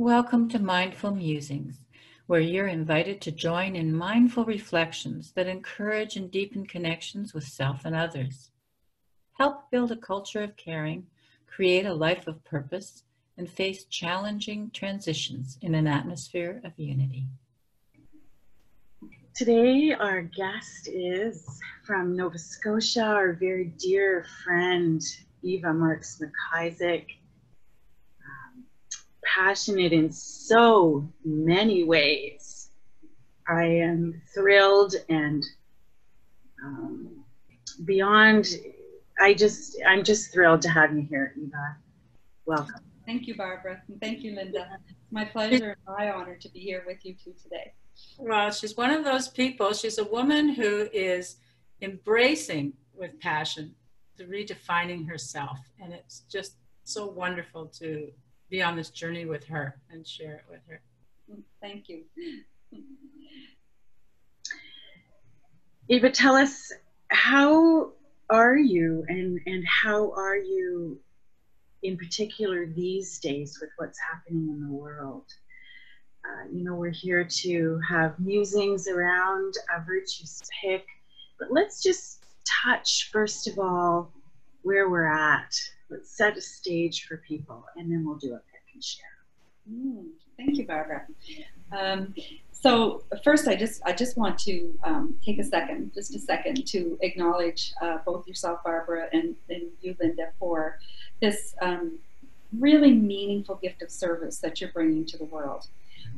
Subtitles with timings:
[0.00, 1.78] Welcome to Mindful Musings,
[2.26, 7.84] where you're invited to join in mindful reflections that encourage and deepen connections with self
[7.84, 8.50] and others.
[9.34, 11.06] Help build a culture of caring,
[11.46, 13.02] create a life of purpose,
[13.36, 17.26] and face challenging transitions in an atmosphere of unity.
[19.34, 25.02] Today, our guest is from Nova Scotia, our very dear friend,
[25.42, 27.04] Eva Marks McIsaac
[29.34, 32.70] passionate in so many ways.
[33.48, 35.44] I am thrilled and
[36.64, 37.24] um,
[37.84, 38.46] beyond.
[39.20, 41.76] I just, I'm just thrilled to have you here, Eva.
[42.46, 42.80] Welcome.
[43.06, 44.66] Thank you, Barbara, and thank you, Linda.
[44.88, 47.72] It's my pleasure and my honor to be here with you two today.
[48.18, 49.72] Well, she's one of those people.
[49.74, 51.36] She's a woman who is
[51.82, 53.74] embracing with passion
[54.16, 58.10] the redefining herself, and it's just so wonderful to
[58.50, 60.82] be on this journey with her and share it with her.
[61.60, 62.02] Thank you.
[65.88, 66.72] Eva, tell us
[67.08, 67.92] how
[68.28, 70.98] are you and, and how are you
[71.82, 75.24] in particular these days with what's happening in the world?
[76.24, 80.84] Uh, you know, we're here to have musings around a virtue's pick,
[81.38, 82.24] but let's just
[82.62, 84.12] touch, first of all,
[84.62, 85.54] where we're at
[85.90, 88.40] let's set a stage for people and then we'll do a
[88.74, 89.04] and share.
[89.70, 91.06] Mm, thank you, Barbara.
[91.76, 92.14] Um,
[92.52, 96.66] so first, I just I just want to um, take a second, just a second,
[96.68, 100.78] to acknowledge uh, both yourself, Barbara, and, and you, Linda, for
[101.20, 101.98] this um,
[102.58, 105.68] really meaningful gift of service that you're bringing to the world.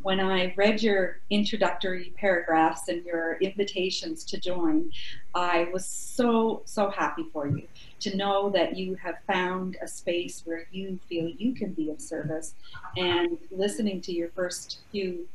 [0.03, 4.91] When I read your introductory paragraphs and your invitations to join,
[5.35, 7.69] I was so so happy for you
[8.03, 12.01] to know that you have found a space where you feel you can be of
[12.01, 12.55] service.
[12.97, 15.29] And listening to your first few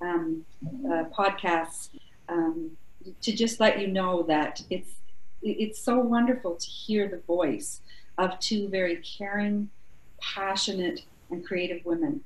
[0.00, 0.44] um,
[0.86, 1.90] uh, podcasts,
[2.28, 2.72] um,
[3.22, 4.92] to just let you know that it's
[5.42, 7.80] it's so wonderful to hear the voice
[8.18, 9.70] of two very caring,
[10.20, 11.00] passionate,
[11.30, 12.20] and creative women,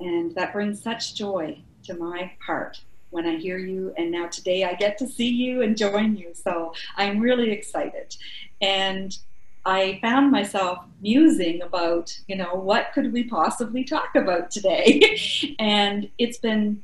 [0.00, 3.94] and that brings such joy to my heart when I hear you.
[3.96, 6.32] And now today I get to see you and join you.
[6.34, 8.14] So I'm really excited.
[8.60, 9.16] And
[9.64, 15.18] I found myself musing about, you know, what could we possibly talk about today?
[15.58, 16.82] and it's been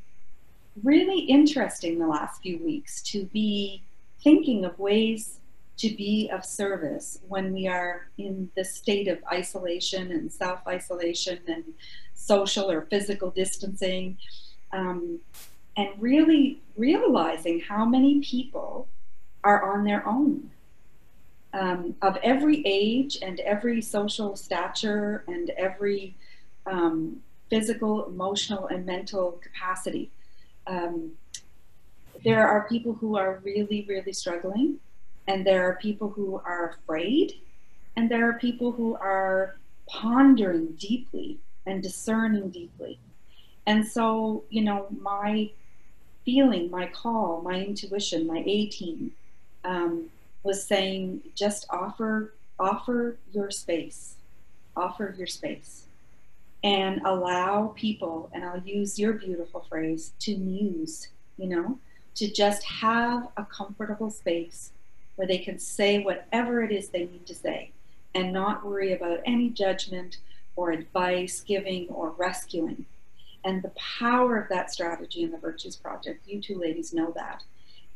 [0.83, 3.83] really interesting the last few weeks to be
[4.23, 5.39] thinking of ways
[5.77, 11.39] to be of service when we are in the state of isolation and self isolation
[11.47, 11.63] and
[12.13, 14.17] social or physical distancing.
[14.71, 15.19] Um,
[15.77, 18.87] and really realizing how many people
[19.43, 20.49] are on their own
[21.55, 26.15] um, of every age and every social stature and every
[26.65, 30.11] um, physical, emotional, and mental capacity.
[30.67, 31.11] Um,
[32.23, 34.79] there are people who are really, really struggling,
[35.27, 37.33] and there are people who are afraid,
[37.95, 42.99] and there are people who are pondering deeply and discerning deeply.
[43.65, 45.51] And so, you know, my
[46.25, 49.11] feeling, my call, my intuition, my A team,
[49.63, 50.09] um,
[50.45, 54.15] was saying just offer offer your space
[54.77, 55.87] offer your space
[56.63, 61.77] and allow people and i'll use your beautiful phrase to muse you know
[62.13, 64.71] to just have a comfortable space
[65.15, 67.71] where they can say whatever it is they need to say
[68.15, 70.17] and not worry about any judgment
[70.55, 72.85] or advice giving or rescuing.
[73.43, 77.43] And the power of that strategy in the virtues project you two ladies know that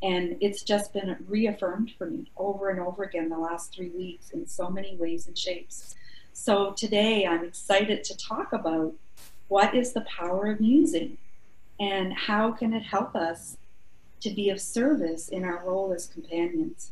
[0.02, 4.32] and it's just been reaffirmed for me over and over again the last three weeks
[4.32, 5.96] in so many ways and shapes.
[6.34, 8.94] So today I'm excited to talk about
[9.50, 11.18] what is the power of musing
[11.80, 13.58] and how can it help us
[14.22, 16.92] to be of service in our role as companions.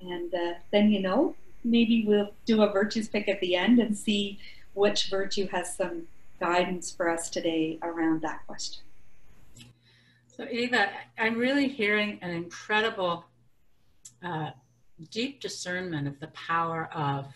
[0.00, 3.96] And uh, then, you know, maybe we'll do a virtues pick at the end and
[3.96, 4.38] see
[4.74, 6.04] which virtue has some
[6.38, 8.82] guidance for us today around that question.
[10.40, 10.88] So Eva,
[11.18, 13.26] I'm really hearing an incredible
[14.24, 14.52] uh,
[15.10, 17.26] deep discernment of the power of,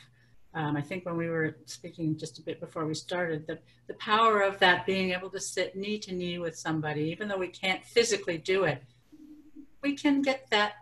[0.55, 3.59] um, I think when we were speaking just a bit before we started, the,
[3.89, 7.37] the power of that being able to sit knee to knee with somebody, even though
[7.37, 8.83] we can't physically do it,
[9.83, 10.73] we can get that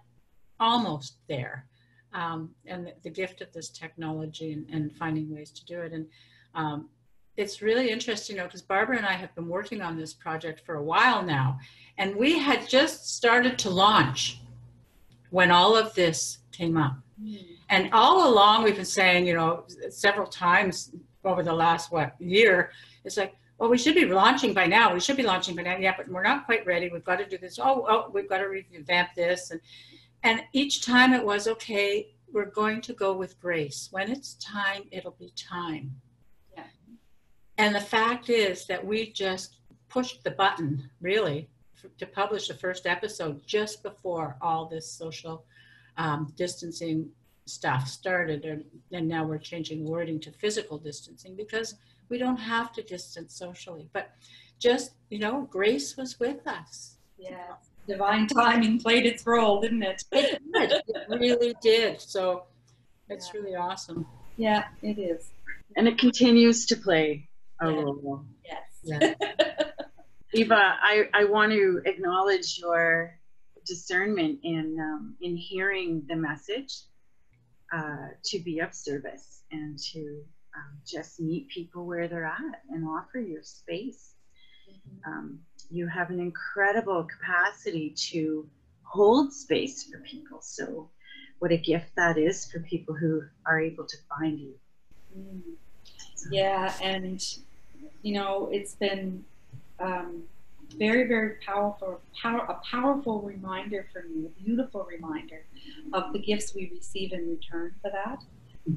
[0.61, 1.67] almost there.
[2.15, 5.93] Um, and the, the, gift of this technology and, and, finding ways to do it.
[5.93, 6.07] And
[6.55, 6.89] um,
[7.37, 10.61] it's really interesting, you know, because Barbara and I have been working on this project
[10.67, 11.59] for a while now,
[11.99, 14.41] and we had just started to launch
[15.31, 16.97] when all of this came up.
[17.23, 17.39] Mm.
[17.71, 20.93] And all along, we've been saying, you know, several times
[21.25, 22.71] over the last what year,
[23.05, 24.93] it's like, well, we should be launching by now.
[24.93, 25.77] We should be launching by now.
[25.79, 26.91] Yeah, but we're not quite ready.
[26.91, 27.59] We've got to do this.
[27.59, 29.53] Oh, oh, we've got to revamp this.
[29.53, 29.61] And
[30.25, 32.15] and each time it was okay.
[32.33, 33.89] We're going to go with grace.
[33.91, 35.95] When it's time, it'll be time.
[37.63, 37.67] Yeah.
[37.67, 39.57] And the fact is that we just
[39.89, 41.49] pushed the button, really,
[41.99, 45.45] to publish the first episode just before all this social
[45.97, 47.11] um, distancing
[47.47, 48.45] stuff started.
[48.45, 51.75] And, and now we're changing wording to physical distancing because
[52.09, 53.89] we don't have to distance socially.
[53.93, 54.11] But
[54.59, 56.97] just, you know, grace was with us.
[57.19, 57.55] Yeah.
[57.89, 60.05] Divine timing played its role, didn't it?
[60.13, 60.73] It did.
[60.89, 62.01] It really did.
[62.01, 62.45] So
[63.09, 63.41] it's Yeah.
[63.41, 64.07] really awesome.
[64.37, 65.31] Yeah, it is.
[65.77, 67.29] And it continues to play
[67.71, 67.83] Yeah.
[67.83, 68.25] role.
[68.45, 69.15] Yes.
[70.35, 73.19] Eva, I, I want to acknowledge your
[73.67, 76.75] discernment in um, in hearing the message
[77.73, 80.23] uh, to be of service and to
[80.57, 84.15] um, just meet people where they're at and offer your space.
[85.07, 88.49] Um, you have an incredible capacity to
[88.83, 90.41] hold space for people.
[90.43, 90.91] So,
[91.39, 94.55] what a gift that is for people who are able to find you.
[95.17, 95.41] Mm.
[96.31, 97.21] Yeah, and
[98.03, 99.25] you know, it's been
[99.81, 100.23] um,
[100.79, 105.45] very, very powerful, power, a powerful reminder for me, a beautiful reminder
[105.93, 108.23] of the gifts we receive in return for that.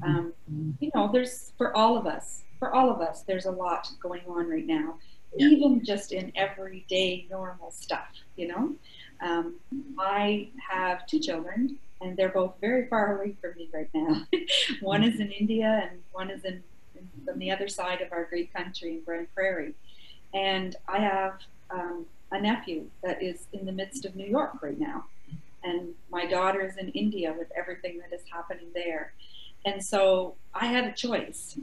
[0.02, 0.32] Um,
[0.80, 4.22] you know, there's for all of us, for all of us, there's a lot going
[4.28, 4.98] on right now,
[5.36, 5.48] Yeah.
[5.48, 8.08] even just in everyday normal stuff.
[8.36, 8.74] You know,
[9.20, 9.56] um,
[9.98, 14.26] I have two children, and they're both very far away from me right now.
[14.80, 16.62] one is in India, and one is in,
[17.30, 19.74] on the other side of our great country in Grande Prairie.
[20.34, 21.38] And I have
[21.70, 25.06] um, a nephew that is in the midst of New York right now,
[25.62, 29.12] and my daughter is in India with everything that is happening there.
[29.64, 31.58] And so I had a choice.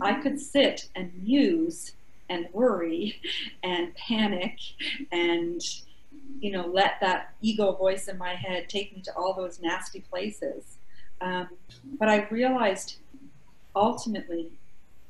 [0.00, 1.92] I could sit and muse
[2.28, 3.20] and worry
[3.62, 4.58] and panic
[5.12, 5.62] and
[6.40, 10.00] you know let that ego voice in my head take me to all those nasty
[10.00, 10.78] places.
[11.20, 11.48] Um,
[11.98, 12.96] but I realized
[13.76, 14.50] ultimately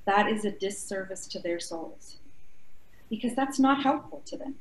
[0.06, 2.16] that is a disservice to their souls
[3.08, 4.54] because that's not helpful to them,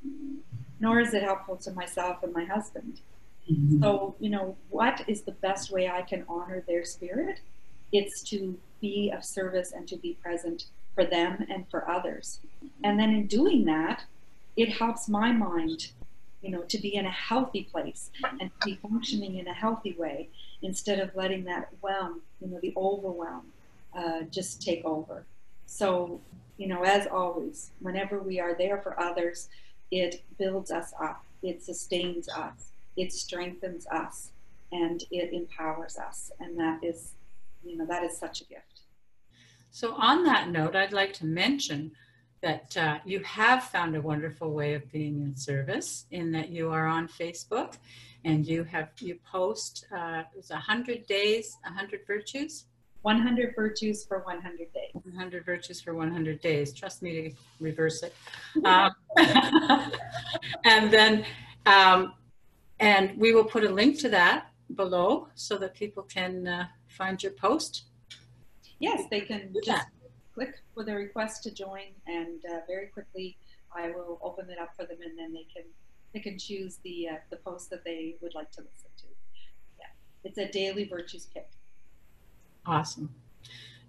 [0.79, 2.99] nor is it helpful to myself and my husband.
[3.81, 7.39] So, you know, what is the best way I can honor their spirit?
[7.91, 12.39] It's to be of service and to be present for them and for others.
[12.83, 14.03] And then in doing that,
[14.55, 15.91] it helps my mind,
[16.41, 19.93] you know, to be in a healthy place and to be functioning in a healthy
[19.93, 20.29] way
[20.61, 23.43] instead of letting that whelm, you know, the overwhelm
[23.95, 25.25] uh, just take over.
[25.73, 26.21] So,
[26.57, 29.49] you know, as always, whenever we are there for others,
[29.89, 34.29] it builds us up, it sustains us, it strengthens us,
[34.71, 36.31] and it empowers us.
[36.39, 37.13] And that is,
[37.63, 38.81] you know, that is such a gift.
[39.71, 41.93] So, on that note, I'd like to mention
[42.43, 46.69] that uh, you have found a wonderful way of being in service in that you
[46.69, 47.77] are on Facebook
[48.25, 52.65] and you have you post uh, it's 100 days 100 virtues
[53.03, 54.91] 100 virtues for 100 days.
[54.93, 58.13] 100 virtues for 100 days trust me to reverse it
[58.65, 58.91] um,
[60.65, 61.25] and then
[61.65, 62.13] um,
[62.79, 67.21] and we will put a link to that below so that people can uh, find
[67.23, 67.83] your post
[68.83, 69.87] Yes, they can Do just that.
[70.33, 73.37] click with a request to join, and uh, very quickly
[73.73, 75.63] I will open it up for them, and then they can
[76.13, 79.07] they can choose the uh, the post that they would like to listen to.
[79.79, 79.85] Yeah,
[80.25, 81.49] it's a daily virtues pick.
[82.65, 83.09] Awesome.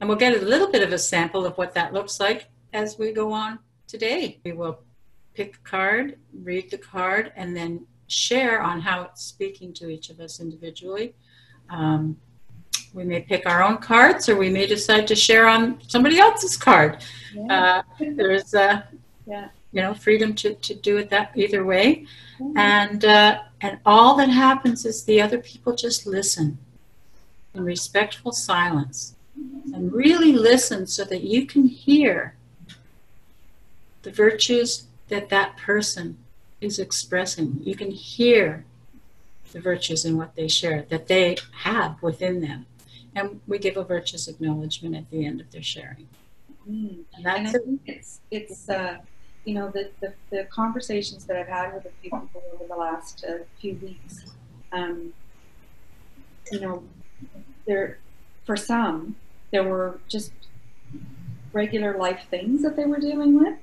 [0.01, 2.99] And we'll get a little bit of a sample of what that looks like as
[2.99, 4.41] we go on today.
[4.45, 4.81] We will
[5.35, 10.11] pick a card, read the card, and then share on how it's speaking to each
[10.11, 11.15] of us individually.
[11.71, 12.17] Um,
[12.93, 16.57] we may pick our own cards or we may decide to share on somebody else's
[16.57, 17.03] card.
[17.51, 18.83] Uh, there's, uh,
[19.27, 19.49] Yeah.
[19.73, 22.07] you know, freedom to, to do it that either way.
[22.57, 26.59] And, uh, and all that happens is the other people just listen
[27.55, 29.15] in respectful silence
[29.73, 32.35] and really listen so that you can hear
[34.03, 36.19] the virtues that that person
[36.61, 37.61] is expressing.
[37.63, 38.65] You can hear
[39.53, 42.67] the virtues in what they share that they have within them.
[43.15, 46.09] And we give a virtues acknowledgement at the end of their sharing.
[46.69, 47.05] Mm.
[47.15, 48.99] And And I that's think it's it's uh,
[49.45, 52.75] you know the, the the conversations that I've had with a few people over the
[52.75, 54.25] last uh, few weeks.
[54.73, 55.13] Um,
[56.51, 56.83] you know,
[57.67, 57.99] there
[58.45, 59.17] for some
[59.51, 60.33] there were just
[61.53, 63.55] regular life things that they were dealing with,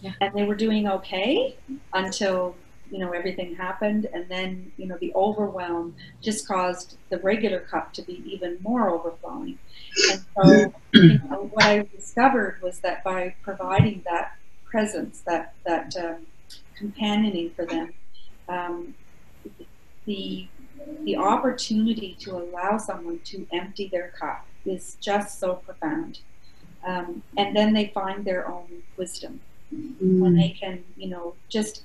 [0.00, 0.12] Yeah.
[0.20, 1.56] and they were doing okay
[1.92, 2.54] until
[2.90, 7.92] you know everything happened, and then you know the overwhelm just caused the regular cup
[7.94, 9.58] to be even more overflowing.
[10.12, 15.96] And so, you know, what I discovered was that by providing that presence, that that
[15.96, 16.26] um,
[16.76, 17.92] companioning for them,
[18.48, 18.94] um,
[20.04, 20.46] the
[21.04, 26.20] the opportunity to allow someone to empty their cup is just so profound.
[26.84, 29.40] Um, and then they find their own wisdom
[29.74, 30.20] mm.
[30.20, 31.82] when they can, you know, just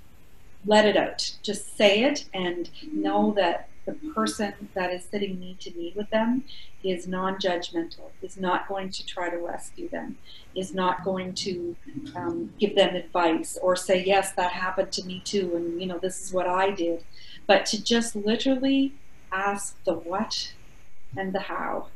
[0.66, 5.58] let it out, just say it, and know that the person that is sitting knee
[5.60, 6.44] to knee with them
[6.84, 10.18] is non-judgmental, is not going to try to rescue them,
[10.56, 11.76] is not going to
[12.16, 15.98] um, give them advice or say, yes, that happened to me too, and you know,
[15.98, 17.04] this is what I did,
[17.48, 18.94] but to just literally
[19.32, 20.54] ask the what
[21.18, 21.88] and the how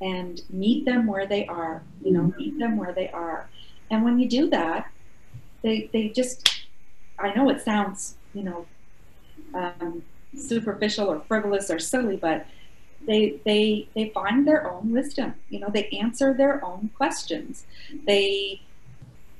[0.00, 3.48] and meet them where they are, you know, meet them where they are.
[3.90, 4.90] And when you do that,
[5.62, 6.66] they, they just,
[7.18, 8.66] I know it sounds, you know,
[9.54, 10.02] um,
[10.36, 12.46] superficial or frivolous or silly, but
[13.06, 15.34] they, they, they find their own wisdom.
[15.48, 17.64] You know, they answer their own questions.
[18.06, 18.62] They,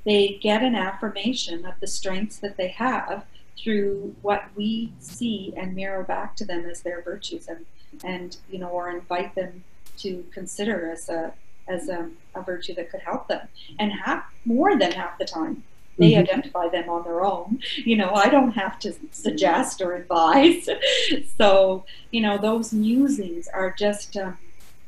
[0.04, 3.24] they get an affirmation of the strengths that they have
[3.58, 7.64] through what we see and mirror back to them as their virtues and,
[8.02, 9.64] and you know, or invite them
[9.98, 11.32] to consider as a
[11.66, 13.48] as a, a virtue that could help them.
[13.78, 15.62] And half more than half the time,
[15.98, 16.20] they mm-hmm.
[16.20, 17.60] identify them on their own.
[17.76, 20.68] You know, I don't have to suggest or advise.
[21.38, 24.36] so, you know, those musings are just um,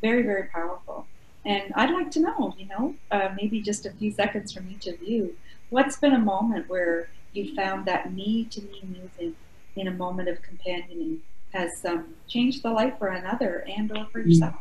[0.02, 1.06] very, very powerful.
[1.44, 4.88] And I'd like to know, you know, uh, maybe just a few seconds from each
[4.88, 5.36] of you,
[5.70, 9.36] what's been a moment where you found that me to me musing
[9.76, 11.20] in a moment of companioning
[11.52, 14.26] has um, changed the life for another and or for mm.
[14.26, 14.54] yourself?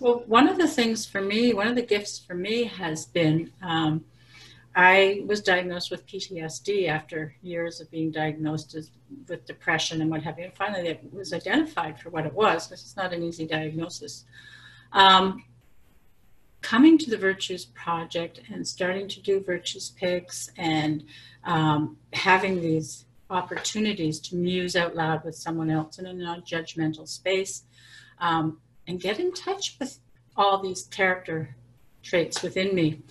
[0.00, 3.52] Well, one of the things for me, one of the gifts for me has been
[3.62, 4.04] um,
[4.74, 8.90] I was diagnosed with PTSD after years of being diagnosed as,
[9.28, 10.46] with depression and what have you.
[10.46, 14.24] And finally, it was identified for what it was, because it's not an easy diagnosis.
[14.92, 15.44] Um,
[16.62, 21.04] coming to the Virtues Project and starting to do Virtues Picks and
[21.44, 27.64] um, having these opportunities to muse out loud with someone else in a non-judgmental space
[28.20, 29.98] um, and get in touch with
[30.36, 31.56] all these character
[32.02, 33.02] traits within me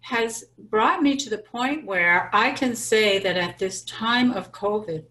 [0.00, 4.52] has brought me to the point where I can say that at this time of
[4.52, 5.04] COVID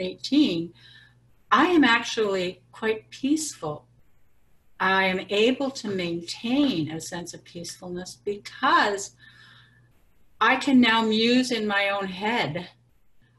[0.00, 0.72] 18,
[1.52, 3.86] I am actually quite peaceful.
[4.80, 9.14] I am able to maintain a sense of peacefulness because
[10.40, 12.66] I can now muse in my own head.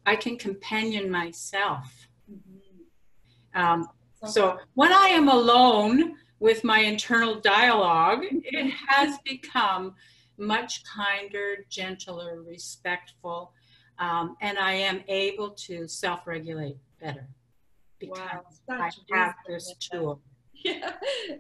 [0.06, 2.08] I can companion myself.
[2.32, 3.60] Mm-hmm.
[3.60, 3.88] Um,
[4.28, 9.96] so when I am alone with my internal dialogue, it has become
[10.38, 13.54] much kinder, gentler, respectful,
[13.98, 17.28] um, and I am able to self regulate better
[18.00, 18.20] because
[18.68, 20.22] wow, I have this tool.
[20.66, 20.92] Yeah,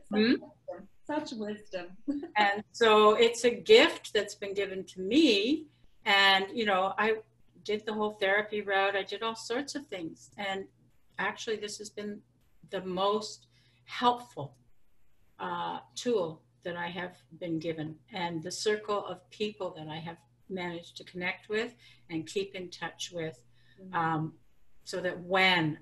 [0.10, 0.32] such, hmm?
[0.32, 0.88] wisdom.
[1.06, 1.86] such wisdom.
[2.38, 5.68] and so it's a gift that's been given to me.
[6.06, 7.18] And, you know, I
[7.64, 10.32] did the whole therapy route, I did all sorts of things.
[10.38, 10.66] And
[11.20, 12.22] actually, this has been
[12.72, 13.48] the most
[13.86, 14.56] helpful
[15.40, 20.18] uh, tool that I have been given and the circle of people that I have
[20.50, 21.76] managed to connect with
[22.10, 23.40] and keep in touch with
[23.82, 23.96] mm-hmm.
[23.96, 24.34] um,
[24.84, 25.78] so that when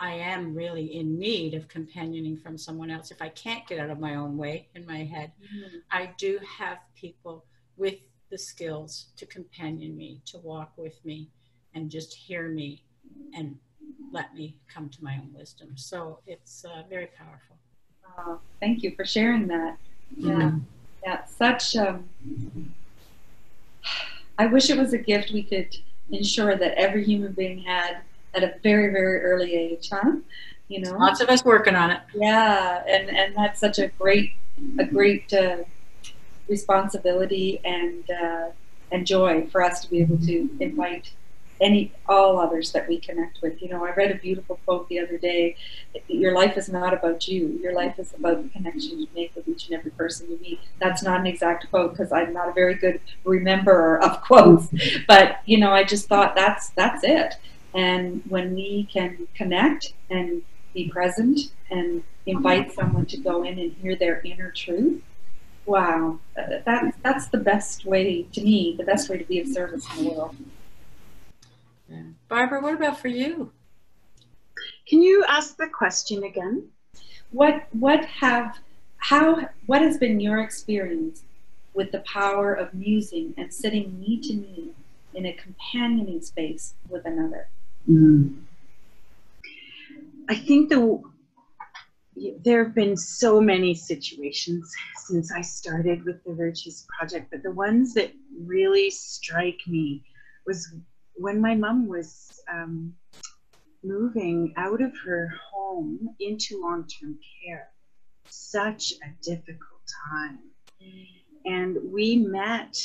[0.00, 3.90] I am really in need of companioning from someone else, if I can't get out
[3.90, 5.78] of my own way in my head, mm-hmm.
[5.90, 7.44] I do have people
[7.76, 7.96] with
[8.30, 11.30] the skills to companion me, to walk with me,
[11.74, 12.82] and just hear me
[13.34, 13.56] and
[14.12, 15.76] let me come to my own wisdom.
[15.76, 17.56] So it's uh, very powerful.
[18.16, 19.76] Uh, thank you for sharing that.
[20.16, 20.52] Yeah,
[21.04, 21.76] yeah, such.
[21.76, 22.08] Um,
[24.38, 25.76] I wish it was a gift we could
[26.10, 27.98] ensure that every human being had
[28.34, 30.16] at a very, very early age, huh?
[30.68, 32.00] You know, lots of us working on it.
[32.14, 34.32] Yeah, and and that's such a great,
[34.78, 35.58] a great uh,
[36.48, 38.48] responsibility and uh,
[38.90, 41.10] and joy for us to be able to invite
[41.60, 43.60] any all others that we connect with.
[43.62, 45.56] You know, I read a beautiful quote the other day.
[46.08, 47.58] Your life is not about you.
[47.62, 50.60] Your life is about the connections you make with each and every person you meet.
[50.80, 54.68] That's not an exact quote because I'm not a very good rememberer of quotes.
[55.06, 57.34] But you know, I just thought that's that's it.
[57.74, 61.40] And when we can connect and be present
[61.70, 65.02] and invite someone to go in and hear their inner truth,
[65.66, 69.86] wow, that, that's the best way to me, the best way to be of service
[69.96, 70.36] in the world.
[72.28, 73.52] Barbara, what about for you?
[74.86, 76.68] Can you ask the question again?
[77.30, 78.58] What what have
[78.96, 81.22] how what has been your experience
[81.74, 84.70] with the power of musing and sitting knee to knee
[85.14, 87.48] in a companioning space with another?
[87.88, 88.34] Mm.
[90.28, 91.00] I think the
[92.44, 97.50] there have been so many situations since I started with the Virtues Project, but the
[97.50, 98.12] ones that
[98.46, 100.02] really strike me
[100.46, 100.72] was
[101.14, 102.94] when my mom was um,
[103.82, 107.68] moving out of her home into long term care.
[108.28, 110.38] Such a difficult time.
[111.44, 112.76] And we met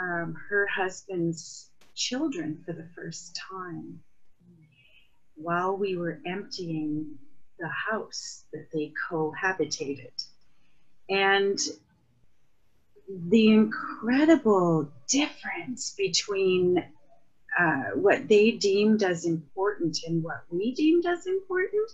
[0.00, 4.00] um, her husband's children for the first time
[5.42, 7.18] while we were emptying
[7.58, 10.26] the house that they cohabitated.
[11.08, 11.58] And
[13.28, 16.84] the incredible difference between
[17.58, 21.90] uh, what they deemed as important and what we deemed as important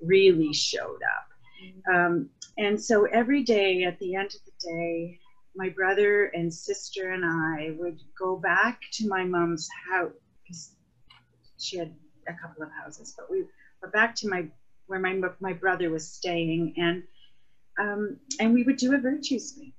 [0.00, 1.92] really showed up.
[1.92, 5.18] Um, and so every day at the end of the day,
[5.56, 10.12] my brother and sister and I would go back to my mom's house
[10.42, 10.72] because
[11.58, 11.92] she had
[12.26, 13.44] a couple of houses, but we
[13.82, 14.46] were back to my
[14.86, 17.02] where my my brother was staying, and
[17.78, 19.74] um, and we would do a virtues week,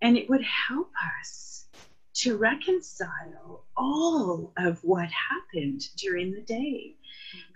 [0.00, 1.66] and it would help us
[2.14, 6.94] to reconcile all of what happened during the day.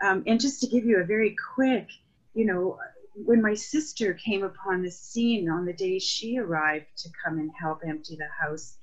[0.02, 1.88] Um, and just to give you a very quick,
[2.35, 2.78] you know,
[3.14, 7.50] when my sister came upon the scene on the day she arrived to come and
[7.59, 8.76] help empty the house,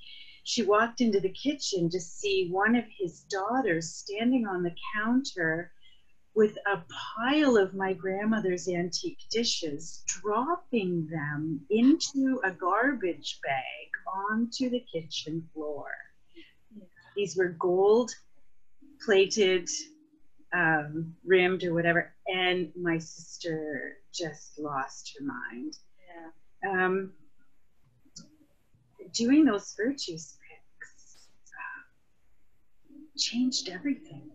[0.43, 5.71] she walked into the kitchen to see one of his daughters standing on the counter
[6.35, 6.81] with a
[7.17, 13.89] pile of my grandmother's antique dishes, dropping them into a garbage bag
[14.31, 15.85] onto the kitchen floor.
[17.15, 18.11] These were gold
[19.05, 19.69] plated,
[20.53, 25.77] um, rimmed or whatever, and my sister just lost her mind.
[26.63, 26.85] Yeah.
[26.85, 27.13] Um,
[29.13, 31.83] doing those virtues picks uh,
[33.17, 34.29] changed everything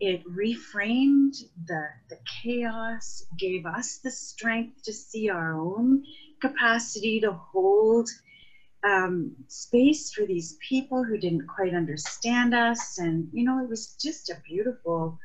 [0.00, 1.36] it reframed
[1.66, 6.04] the, the chaos, gave us the strength to see our own
[6.40, 8.08] capacity to hold
[8.84, 12.98] um, space for these people who didn't quite understand us.
[12.98, 15.18] And, you know, it was just a beautiful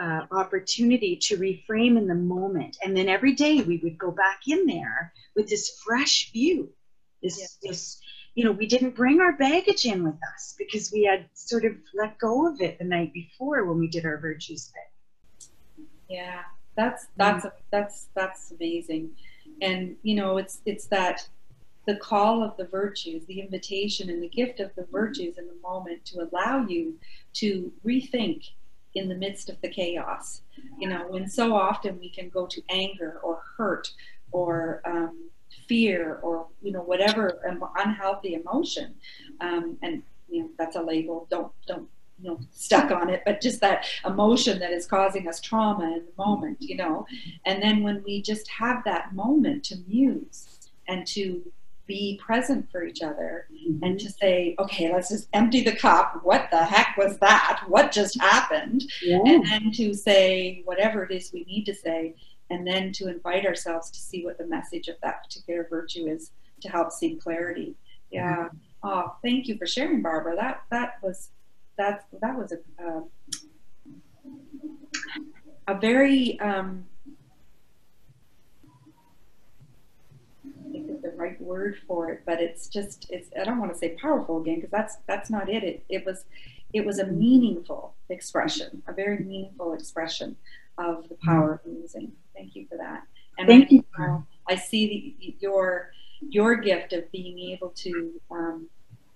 [0.00, 2.78] uh, opportunity to reframe in the moment.
[2.82, 6.70] And then every day we would go back in there with this fresh view,
[7.24, 7.70] this, yeah.
[7.70, 8.00] this
[8.34, 11.72] you know, we didn't bring our baggage in with us because we had sort of
[11.94, 15.48] let go of it the night before when we did our virtues pick.
[16.08, 16.42] Yeah,
[16.76, 17.56] that's that's mm-hmm.
[17.70, 19.10] that's that's amazing,
[19.62, 21.26] and you know, it's it's that
[21.86, 25.56] the call of the virtues, the invitation and the gift of the virtues in the
[25.62, 26.98] moment to allow you
[27.34, 28.50] to rethink
[28.94, 30.42] in the midst of the chaos.
[30.78, 33.90] You know, when so often we can go to anger or hurt
[34.32, 35.30] or um,
[35.68, 37.40] fear or you know whatever
[37.76, 38.94] unhealthy emotion.
[39.40, 41.26] Um, and you know that's a label.
[41.30, 41.88] Don't don't
[42.20, 46.04] you know stuck on it but just that emotion that is causing us trauma in
[46.06, 47.06] the moment you know?
[47.44, 51.42] And then when we just have that moment to muse and to
[51.86, 53.82] be present for each other mm-hmm.
[53.84, 56.20] and to say okay let's just empty the cup.
[56.22, 57.64] What the heck was that?
[57.68, 58.84] What just happened?
[59.02, 59.20] Yeah.
[59.26, 62.14] and then to say whatever it is we need to say
[62.54, 66.30] and then to invite ourselves to see what the message of that particular virtue is
[66.60, 67.74] to help see clarity.
[68.10, 68.36] Yeah.
[68.36, 68.56] Mm-hmm.
[68.84, 70.36] Oh, thank you for sharing, Barbara.
[70.36, 71.30] That that was
[71.76, 73.00] that that was a uh,
[75.66, 76.84] a very um,
[80.46, 83.72] I think is the right word for it, but it's just it's I don't want
[83.72, 85.64] to say powerful again because that's that's not it.
[85.64, 86.24] It it was
[86.72, 90.36] it was a meaningful expression, a very meaningful expression
[90.78, 92.12] of the power of musing.
[92.34, 93.02] Thank you for that.
[93.38, 93.84] And Thank I, you.
[93.98, 94.18] Uh,
[94.48, 98.68] I see the, your your gift of being able to um,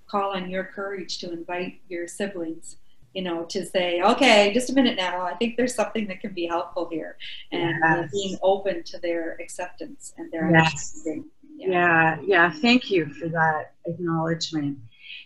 [0.06, 2.76] call on your courage to invite your siblings
[3.14, 6.32] you know, to say, okay, just a minute now, I think there's something that can
[6.34, 7.16] be helpful here,
[7.50, 8.10] and yes.
[8.12, 11.02] being open to their acceptance and their yes.
[11.04, 11.66] Yeah.
[11.68, 12.52] yeah, yeah.
[12.52, 14.78] Thank you for that acknowledgement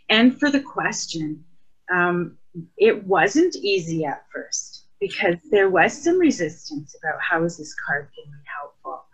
[0.09, 1.44] and for the question.
[1.92, 2.38] Um,
[2.78, 4.71] it wasn't easy at first
[5.02, 9.04] because there was some resistance about how is this card going to be helpful?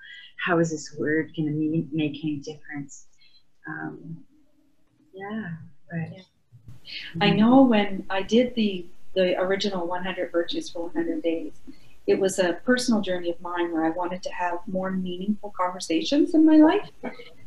[0.44, 3.07] How is this word going to make any difference?
[3.66, 4.18] Um,
[5.14, 5.48] yeah,
[5.90, 6.16] but.
[6.16, 6.22] Yeah.
[7.20, 11.53] I know when I did the the original 100 virtues for 100 days,
[12.07, 16.35] it was a personal journey of mine where I wanted to have more meaningful conversations
[16.35, 16.88] in my life.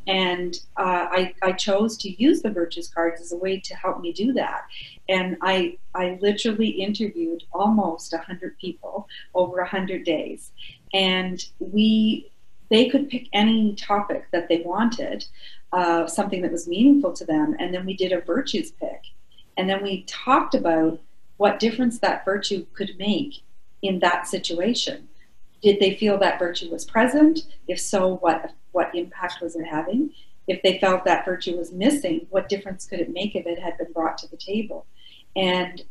[0.08, 4.02] And uh, I, I chose to use the virtues cards as a way to help
[4.02, 4.66] me do that.
[5.08, 10.52] And I, I literally interviewed almost 100 people over 100 days.
[10.94, 12.32] And we,
[12.70, 15.26] they could pick any topic that they wanted,
[15.72, 17.56] uh, something that was meaningful to them.
[17.60, 19.04] And then we did a virtues pick.
[19.58, 21.00] And then we talked about
[21.38, 23.44] what difference that virtue could make
[23.82, 25.08] in that situation
[25.62, 27.48] Did they feel that virtue was present?
[27.68, 30.12] If so, what what impact was it having?
[30.48, 33.78] If they felt that virtue was missing, what difference could it make if it had
[33.78, 34.86] been brought to the table?
[35.36, 35.84] And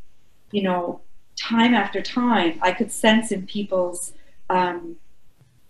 [0.50, 1.00] you know,
[1.36, 4.12] time after time, I could sense in people's
[4.48, 4.96] um,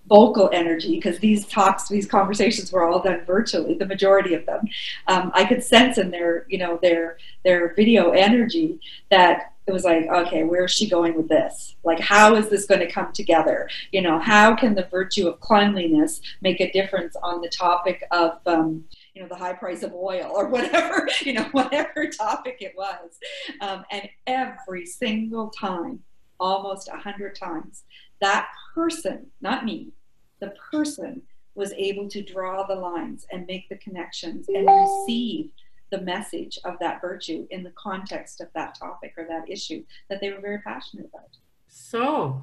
[0.08, 4.66] vocal energy because these talks, these conversations were all done virtually, the majority of them.
[5.06, 9.84] Um, I could sense in their, you know, their their video energy that it was
[9.84, 11.76] like, okay, where is she going with this?
[11.84, 13.68] Like, how is this going to come together?
[13.92, 18.40] You know, how can the virtue of cleanliness make a difference on the topic of,
[18.46, 22.74] um, you know, the high price of oil or whatever, you know, whatever topic it
[22.76, 23.18] was.
[23.60, 26.00] Um, and every single time,
[26.40, 27.84] almost a hundred times,
[28.20, 29.92] that person, not me,
[30.40, 31.22] the person
[31.54, 35.50] was able to draw the lines and make the connections and receive
[35.90, 40.20] the message of that virtue in the context of that topic or that issue that
[40.20, 41.36] they were very passionate about.
[41.68, 42.42] So,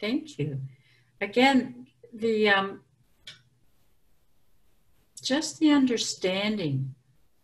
[0.00, 0.60] thank you.
[1.20, 2.80] Again, the um,
[5.22, 6.94] just the understanding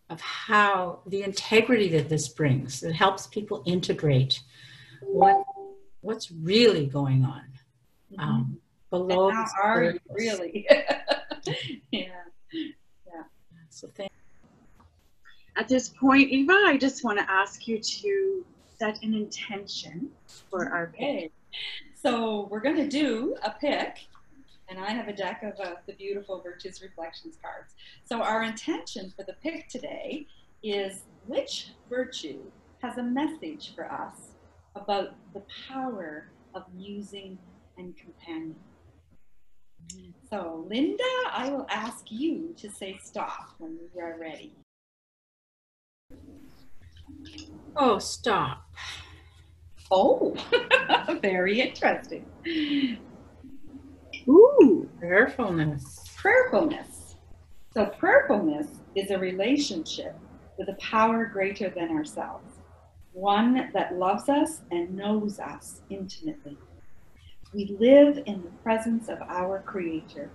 [0.09, 4.41] of how the integrity that this brings that helps people integrate
[5.01, 5.43] what
[6.01, 7.43] what's really going on
[8.11, 8.29] Mm-hmm.
[8.29, 8.57] um,
[8.89, 9.29] below.
[9.29, 10.67] And how are you really?
[11.91, 12.09] yeah.
[12.51, 13.23] Yeah.
[13.69, 14.11] So thank.
[15.57, 18.45] At this point, Eva, I just want to ask you to
[18.77, 20.09] set an intention
[20.49, 21.31] for our pick.
[21.93, 23.99] So we're going to do a pick,
[24.67, 27.73] and I have a deck of uh, the beautiful Virtues Reflections cards.
[28.03, 30.27] So our intention for the pick today
[30.61, 32.39] is which virtue
[32.81, 34.31] has a message for us
[34.75, 37.37] about the power of musing
[37.77, 38.55] and companion.
[40.29, 44.51] So Linda, I will ask you to say stop when you are ready.
[47.75, 48.63] Oh, stop.
[49.91, 50.35] Oh,
[51.21, 52.25] very interesting.
[54.27, 56.03] Ooh, Prayerfulness.
[56.15, 57.15] prayerfulness.
[57.73, 60.15] So, prayerfulness is a relationship
[60.57, 62.53] with a power greater than ourselves,
[63.11, 66.57] one that loves us and knows us intimately.
[67.53, 70.31] We live in the presence of our Creator,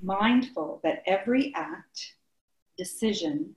[0.00, 2.14] mindful that every act,
[2.78, 3.56] decision,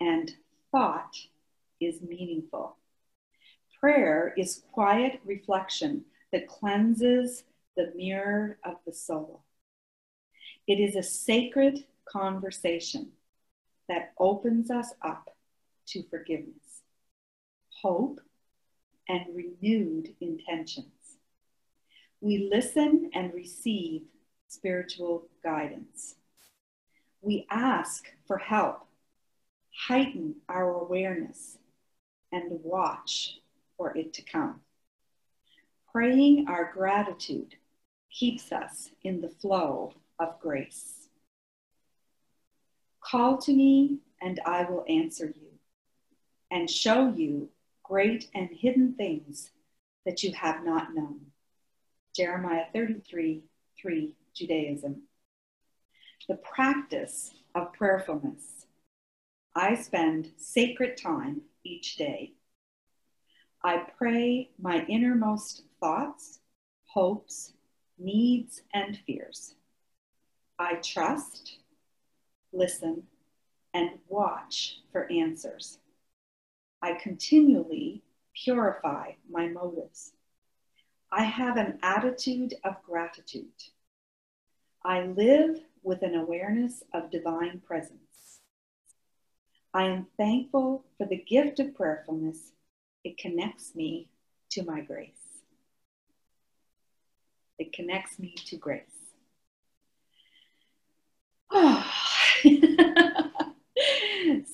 [0.00, 0.32] and
[0.74, 1.16] thought
[1.80, 2.76] is meaningful.
[3.78, 7.44] Prayer is quiet reflection that cleanses
[7.76, 9.44] the mirror of the soul.
[10.66, 13.12] It is a sacred conversation
[13.88, 15.30] that opens us up
[15.86, 16.82] to forgiveness,
[17.82, 18.18] hope,
[19.08, 21.18] and renewed intentions.
[22.20, 24.02] We listen and receive
[24.48, 26.16] spiritual guidance.
[27.20, 28.88] We ask for help,
[29.74, 31.58] heighten our awareness,
[32.32, 33.38] and watch
[33.76, 34.60] for it to come.
[35.92, 37.54] Praying our gratitude
[38.10, 41.08] keeps us in the flow of grace.
[43.00, 45.50] Call to me, and I will answer you,
[46.50, 47.50] and show you
[47.82, 49.50] great and hidden things
[50.06, 51.20] that you have not known.
[52.14, 53.42] Jeremiah 33
[53.80, 55.02] 3 Judaism.
[56.28, 58.63] The practice of prayerfulness.
[59.56, 62.32] I spend sacred time each day.
[63.62, 66.40] I pray my innermost thoughts,
[66.86, 67.52] hopes,
[67.96, 69.54] needs, and fears.
[70.58, 71.58] I trust,
[72.52, 73.04] listen,
[73.72, 75.78] and watch for answers.
[76.82, 78.02] I continually
[78.34, 80.12] purify my motives.
[81.12, 83.62] I have an attitude of gratitude.
[84.84, 88.03] I live with an awareness of divine presence.
[89.74, 92.52] I am thankful for the gift of prayerfulness.
[93.02, 94.08] It connects me
[94.50, 95.10] to my grace.
[97.58, 98.84] It connects me to grace.
[101.50, 101.84] Oh.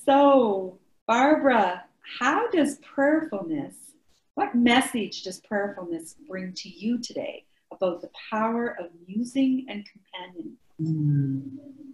[0.04, 1.84] so, Barbara,
[2.18, 3.74] how does prayerfulness,
[4.34, 10.56] what message does prayerfulness bring to you today about the power of musing and companion?
[10.78, 11.89] Hmm.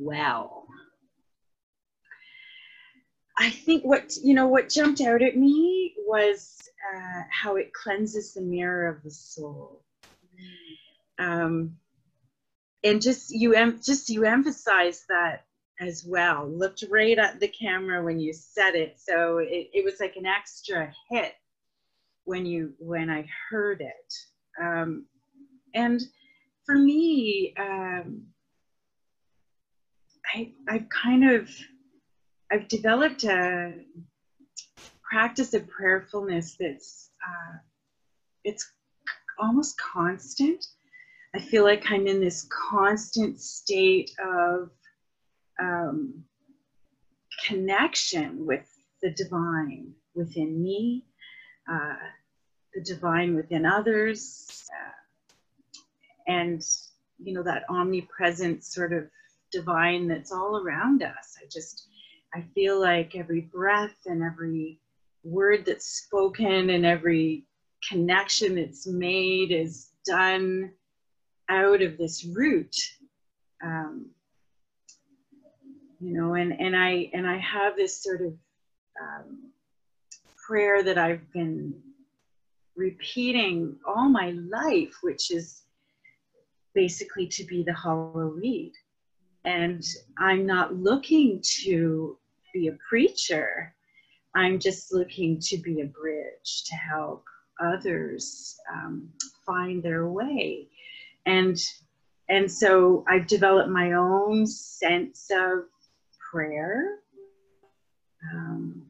[0.00, 0.66] Well,
[3.36, 8.32] I think what you know what jumped out at me was uh, how it cleanses
[8.32, 9.82] the mirror of the soul,
[11.18, 11.76] um,
[12.84, 15.44] and just you em- just you emphasize that
[15.80, 16.48] as well.
[16.48, 20.26] Looked right at the camera when you said it, so it, it was like an
[20.26, 21.34] extra hit
[22.24, 24.14] when you when I heard it,
[24.62, 25.06] um,
[25.74, 26.00] and
[26.64, 27.52] for me.
[27.58, 28.28] Um,
[30.34, 31.50] I, I've kind of
[32.50, 33.72] I've developed a
[35.02, 37.58] practice of prayerfulness that's uh,
[38.44, 38.70] it's
[39.38, 40.64] almost constant.
[41.34, 44.70] I feel like I'm in this constant state of
[45.60, 46.24] um,
[47.46, 48.66] connection with
[49.02, 51.04] the divine within me,
[51.70, 51.96] uh,
[52.74, 56.62] the divine within others, uh, and
[57.18, 59.10] you know that omnipresent sort of
[59.50, 61.36] divine that's all around us.
[61.40, 61.88] I just
[62.34, 64.78] I feel like every breath and every
[65.24, 67.44] word that's spoken and every
[67.88, 70.72] connection that's made is done
[71.48, 72.74] out of this root.
[73.64, 74.10] Um,
[76.00, 78.34] you know, and, and I and I have this sort of
[79.00, 79.50] um,
[80.46, 81.74] prayer that I've been
[82.76, 85.62] repeating all my life, which is
[86.74, 88.72] basically to be the hollow reed.
[89.48, 89.82] And
[90.18, 92.18] I'm not looking to
[92.52, 93.74] be a preacher.
[94.34, 97.24] I'm just looking to be a bridge to help
[97.58, 99.08] others um,
[99.46, 100.68] find their way.
[101.24, 101.58] And
[102.28, 105.64] and so I've developed my own sense of
[106.30, 106.98] prayer,
[108.30, 108.82] um,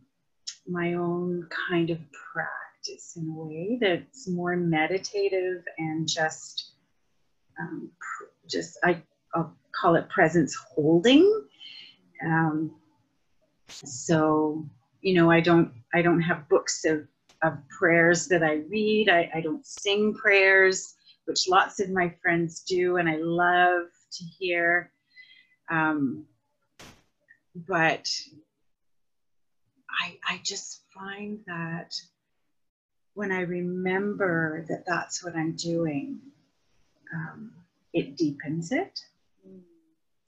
[0.67, 2.01] my own kind of
[2.33, 6.73] practice in a way that's more meditative and just
[7.61, 7.93] um,
[8.49, 9.01] just I,
[9.37, 11.47] I'll call it presence holding.
[12.25, 12.75] Um,
[13.85, 14.67] so
[15.01, 17.07] you know, I don't I don't have books of
[17.43, 19.09] of prayers that I read.
[19.09, 20.95] I, I don't sing prayers,
[21.27, 24.91] which lots of my friends do, and I love to hear.
[25.71, 26.27] Um,
[27.55, 28.09] but
[29.91, 31.95] I, I just find that
[33.15, 36.19] when I remember that that's what I'm doing,
[37.15, 37.53] um,
[37.93, 39.01] it deepens it.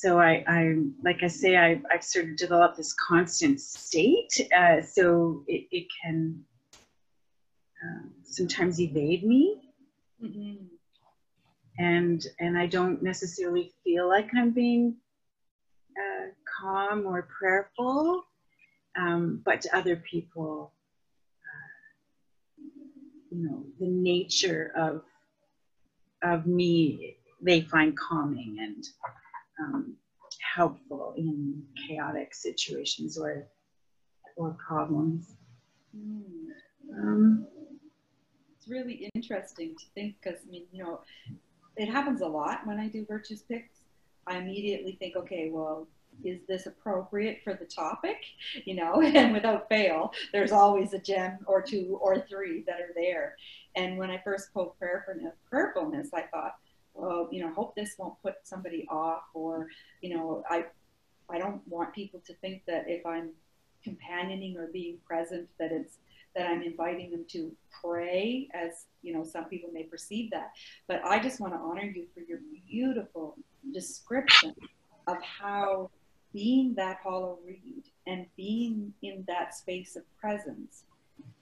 [0.00, 4.32] So I, I, like I say, I, I've sort of developed this constant state.
[4.56, 6.42] Uh, so it, it can
[7.84, 9.60] um, sometimes evade me.
[10.24, 10.64] Mm-hmm.
[11.78, 14.96] And, and I don't necessarily feel like I'm being
[15.98, 18.24] uh, calm or prayerful,
[18.98, 20.72] um, but to other people,
[21.44, 22.62] uh,
[23.30, 25.02] you know, the nature of
[26.22, 28.84] of me they find calming and
[29.60, 29.94] um,
[30.54, 33.46] helpful in chaotic situations or
[34.36, 35.36] or problems.
[35.96, 36.48] Mm.
[36.96, 37.46] Um,
[38.56, 41.00] it's really interesting to think because I mean, you know,
[41.76, 43.80] it happens a lot when I do virtues picks.
[44.26, 45.88] I immediately think, okay, well,
[46.24, 48.16] is this appropriate for the topic?
[48.64, 52.92] You know, and without fail, there's always a gem or two or three that are
[52.94, 53.36] there.
[53.76, 56.56] And when I first pulled prayerfulness, prayerfulness, I thought,
[57.00, 59.68] well, you know, hope this won't put somebody off, or
[60.00, 60.66] you know, I,
[61.28, 63.30] I don't want people to think that if I'm
[63.82, 65.98] companioning or being present, that it's
[66.36, 67.50] that I'm inviting them to
[67.82, 70.52] pray, as you know, some people may perceive that.
[70.86, 73.36] But I just want to honor you for your beautiful
[73.72, 74.54] description
[75.06, 75.90] of how
[76.32, 80.84] being that hollow reed and being in that space of presence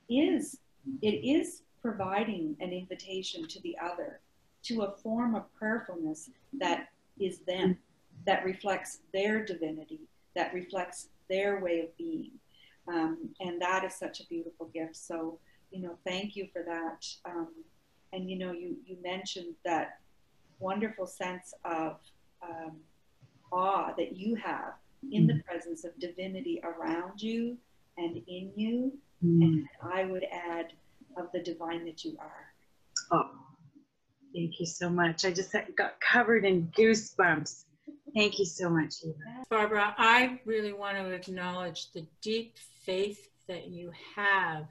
[0.08, 0.58] is
[1.02, 4.20] it is providing an invitation to the other
[4.68, 7.76] to a form of prayerfulness that is them
[8.26, 10.00] that reflects their divinity
[10.34, 12.32] that reflects their way of being
[12.88, 15.38] um, and that is such a beautiful gift so
[15.70, 17.48] you know thank you for that um,
[18.12, 19.98] and you know you you mentioned that
[20.58, 21.96] wonderful sense of
[22.42, 22.76] um,
[23.52, 24.74] awe that you have
[25.12, 25.44] in the mm.
[25.44, 27.56] presence of divinity around you
[27.96, 28.92] and in you.
[29.24, 29.42] Mm.
[29.42, 30.72] And I would add
[31.16, 32.52] of the divine that you are.
[33.10, 33.30] Oh,
[34.34, 35.24] thank you so much.
[35.24, 37.64] I just got covered in goosebumps.
[38.14, 39.44] Thank you so much, Eva.
[39.50, 44.66] Barbara, I really want to acknowledge the deep faith that you have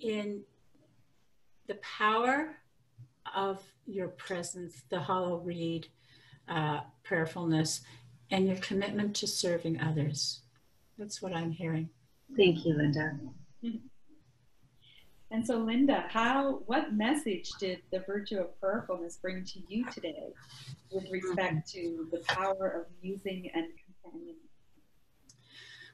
[0.00, 0.42] in
[1.68, 2.56] the power
[3.34, 5.88] of your presence, the hollow reed,
[6.48, 7.82] uh, prayerfulness,
[8.30, 10.40] and your commitment to serving others.
[10.98, 11.90] That's what I'm hearing.
[12.36, 13.18] Thank you, Linda.
[15.30, 20.32] And so, Linda, how what message did the virtue of prayerfulness bring to you today
[20.92, 23.66] with respect to the power of musing and
[24.02, 24.36] companioning?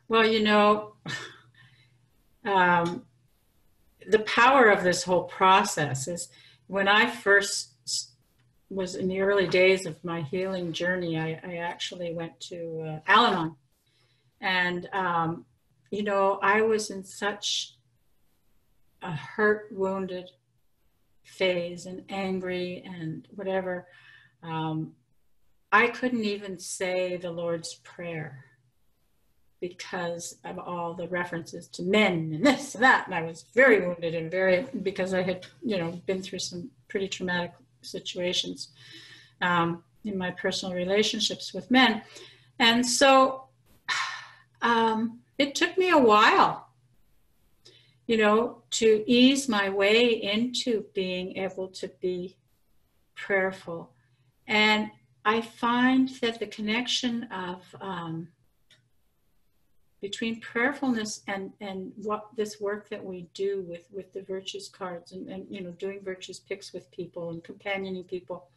[0.08, 0.96] Well, you know,
[2.44, 3.04] um,
[4.06, 6.28] the power of this whole process is
[6.66, 7.72] when I first
[8.68, 13.10] was in the early days of my healing journey, I, I actually went to uh,
[13.10, 13.56] Al Anon.
[14.40, 15.44] And, um,
[15.90, 17.76] you know, I was in such
[19.02, 20.30] a hurt, wounded
[21.24, 23.86] phase and angry and whatever.
[24.42, 24.92] Um,
[25.70, 28.44] I couldn't even say the Lord's Prayer.
[29.60, 33.06] because of all the references to men and this and that.
[33.06, 36.68] And I was very wounded and very, because I had, you know, been through some
[36.88, 38.72] pretty traumatic situations
[39.40, 42.02] um, in my personal relationships with men.
[42.58, 43.44] And so
[44.62, 46.68] um, it took me a while,
[48.12, 52.36] you know, to ease my way into being able to be
[53.14, 53.90] prayerful.
[54.46, 54.90] And
[55.24, 58.28] I find that the connection of um,
[60.02, 65.12] between prayerfulness and and what this work that we do with with the virtues cards
[65.12, 68.48] and, and you know doing virtues picks with people and companioning people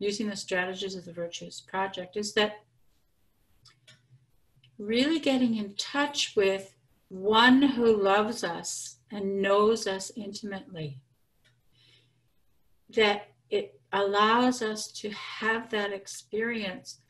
[0.00, 2.64] using the strategies of the virtues project is that
[4.76, 6.74] really getting in touch with
[7.08, 11.00] one who loves us and knows us intimately
[12.90, 17.00] that it allows us to have that experience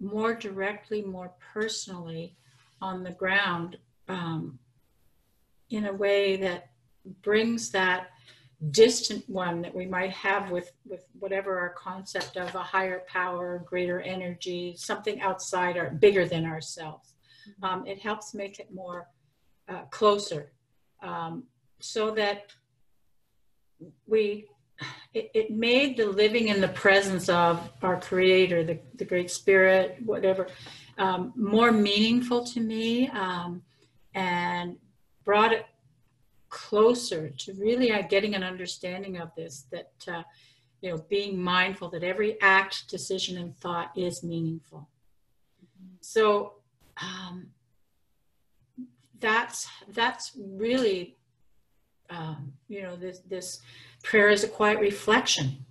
[0.00, 2.36] more directly more personally
[2.82, 4.58] on the ground um,
[5.70, 6.70] in a way that
[7.22, 8.08] brings that
[8.70, 13.62] distant one that we might have with with whatever our concept of a higher power
[13.66, 17.13] greater energy something outside or bigger than ourselves.
[17.62, 19.08] Um, it helps make it more
[19.68, 20.52] uh, closer.
[21.02, 21.44] Um,
[21.80, 22.52] so that
[24.06, 24.46] we
[25.12, 29.98] it, it, made the living in the presence of our creator the, the great spirit
[30.04, 30.48] whatever
[30.98, 33.62] um, more meaningful to me um,
[34.14, 34.76] and
[35.24, 35.66] brought it
[36.48, 40.22] closer to really uh, getting an understanding of this that uh,
[40.80, 44.88] you know being mindful that every act decision and thought is meaningful.
[46.00, 46.54] So
[47.00, 47.48] um,
[49.20, 51.16] that's that's really
[52.10, 53.60] um, you know this this
[54.02, 55.64] prayer is a quiet reflection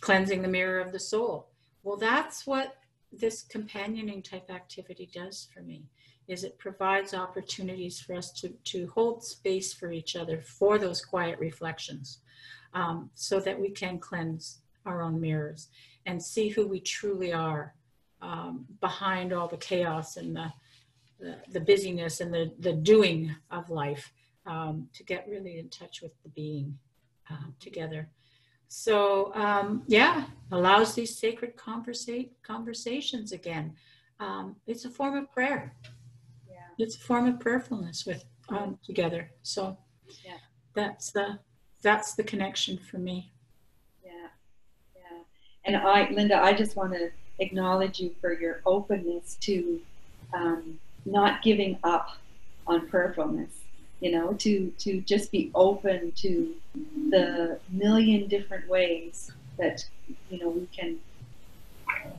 [0.00, 1.48] cleansing the mirror of the soul.
[1.82, 2.76] Well that's what
[3.12, 5.84] this companioning type activity does for me
[6.26, 11.04] is it provides opportunities for us to, to hold space for each other for those
[11.04, 12.18] quiet reflections
[12.72, 15.68] um, so that we can cleanse our own mirrors
[16.06, 17.74] and see who we truly are
[18.24, 20.52] um, behind all the chaos and the,
[21.20, 24.12] the, the, busyness and the, the doing of life
[24.46, 26.78] um, to get really in touch with the being
[27.30, 28.08] uh, together.
[28.68, 33.74] So um, yeah, allows these sacred conversa- conversations again.
[34.20, 35.74] Um, it's a form of prayer
[36.48, 36.56] Yeah.
[36.78, 39.30] it's a form of prayerfulness with um, together.
[39.42, 39.76] So
[40.24, 40.38] yeah.
[40.74, 41.38] that's the
[41.82, 43.32] that's the connection for me.
[44.02, 44.28] Yeah,
[44.96, 45.22] yeah.
[45.66, 49.80] And I, Linda, I just want to acknowledge you for your openness to
[50.32, 52.16] um, not giving up
[52.66, 53.50] on prayerfulness.
[54.00, 56.54] You know, to to just be open to
[57.10, 59.84] the million different ways that
[60.30, 60.98] you know we can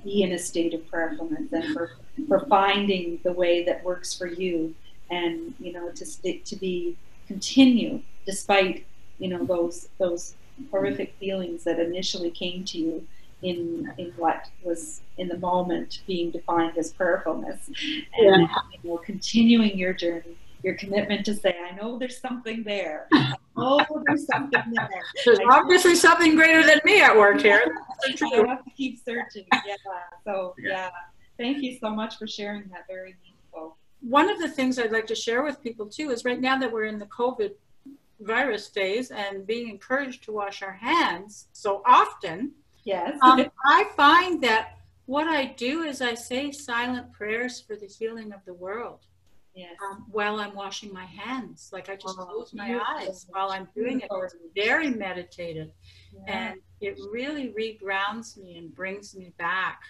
[0.04, 1.92] be in a state of prayerfulness and for,
[2.28, 4.74] for finding the way that works for you
[5.10, 6.96] and you know to stick to be
[7.28, 8.86] continue despite
[9.20, 10.36] you know those those
[10.72, 13.08] horrific feelings that initially came to you
[13.42, 18.48] in in what was in the moment being defined as prayerfulness and yeah.
[18.84, 23.08] you know continuing your journey your commitment to say, I know there's something there.
[23.14, 24.90] I know there's something there.
[25.24, 26.00] There's I obviously know.
[26.00, 27.78] something greater than me at work here.
[28.04, 29.46] I have to keep searching.
[29.54, 29.76] Yeah.
[30.26, 30.70] So yeah.
[30.70, 30.90] yeah.
[31.38, 32.88] Thank you so much for sharing that.
[32.88, 33.78] Very meaningful.
[34.02, 36.72] One of the things I'd like to share with people too is right now that
[36.72, 37.52] we're in the COVID
[38.20, 42.52] virus phase and being encouraged to wash our hands so often.
[42.86, 43.18] Yes.
[43.22, 48.32] Um, I find that what I do is I say silent prayers for the healing
[48.32, 49.06] of the world
[49.56, 49.76] yes.
[49.90, 51.70] um, while I'm washing my hands.
[51.74, 52.96] Like I just oh, close my beautiful.
[52.96, 54.08] eyes while I'm doing it.
[54.12, 55.72] It's very meditative.
[56.14, 56.50] Yeah.
[56.50, 59.82] And it really regrounds me and brings me back.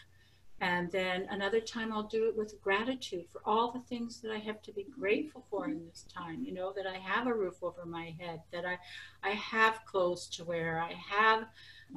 [0.62, 4.38] And then another time I'll do it with gratitude for all the things that I
[4.38, 6.43] have to be grateful for in this time.
[6.43, 8.77] You know, that I have a roof over my head, that I,
[9.21, 11.47] I have clothes to wear, I have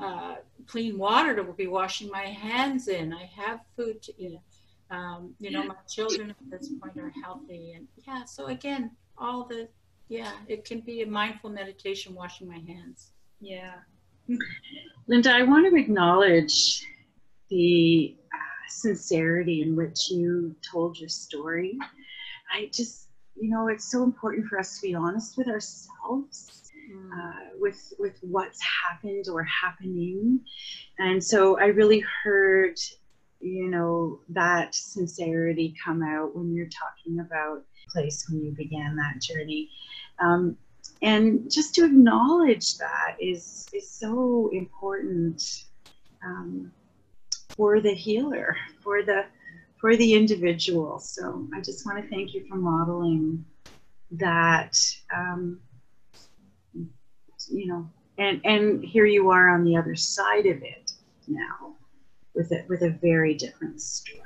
[0.01, 4.41] uh, clean water to be washing my hands in, I have food to eat
[4.91, 7.73] um, you know, my children at this point are healthy.
[7.73, 9.69] And yeah, so again, all the,
[10.09, 13.13] yeah, it can be a mindful meditation washing my hands.
[13.41, 13.75] Yeah.
[15.07, 16.87] Linda, I want to acknowledge
[17.51, 21.79] the uh, sincerity in which you told your story.
[22.55, 26.68] I just, you know, it's so important for us to be honest with ourselves.
[26.91, 30.41] Uh, with with what's happened or happening,
[30.99, 32.75] and so I really heard
[33.41, 37.63] you know that sincerity come out when you're talking about
[37.93, 39.71] place when you began that journey
[40.19, 40.57] um,
[41.03, 45.43] and just to acknowledge that is is so important
[46.25, 46.73] um,
[47.57, 49.25] for the healer for the
[49.81, 50.99] for the individual.
[50.99, 53.45] So I just want to thank you for modeling
[54.13, 54.77] that.
[55.15, 55.61] Um,
[57.51, 57.89] you know,
[58.19, 60.93] and and here you are on the other side of it
[61.27, 61.75] now,
[62.35, 64.23] with it with a very different story.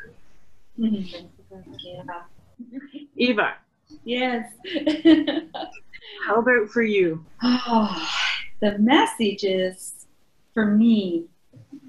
[0.76, 2.02] Yeah.
[3.16, 3.54] Eva,
[4.04, 4.52] Yes.
[6.26, 7.24] how about for you?
[7.42, 8.08] Oh,
[8.60, 10.06] the message is
[10.54, 11.26] for me,